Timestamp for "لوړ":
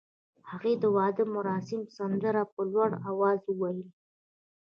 2.71-2.89